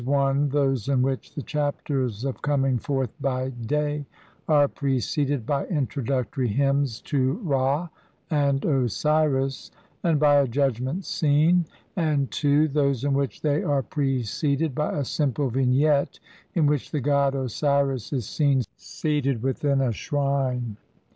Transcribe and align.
(i) 0.07 0.33
those 0.49 0.87
in 0.89 1.03
which 1.03 1.35
the 1.35 1.43
Chapters 1.43 2.25
of 2.25 2.41
Coming 2.41 2.79
forth 2.79 3.11
by 3.21 3.49
Day 3.49 4.03
are 4.47 4.67
preceded 4.67 5.45
by 5.45 5.67
Introductory 5.67 6.47
Hymns 6.47 7.01
to 7.01 7.33
Ra 7.43 7.87
and 8.31 8.65
Osiris, 8.65 9.69
and 10.01 10.19
by 10.19 10.37
a 10.37 10.47
Judgment 10.47 11.05
Scene, 11.05 11.67
and 11.95 12.31
(2) 12.31 12.69
those 12.69 13.03
in 13.03 13.13
which 13.13 13.41
they 13.43 13.61
are 13.61 13.83
preceded 13.83 14.73
by 14.73 14.91
a 14.97 15.05
simple 15.05 15.51
Vignette 15.51 16.19
in 16.55 16.65
which 16.65 16.89
the 16.89 16.99
god 16.99 17.35
Osiris 17.35 18.11
is 18.11 18.27
seen 18.27 18.63
seated 18.77 19.43
within 19.43 19.81
a 19.81 19.91
shrine. 19.91 20.77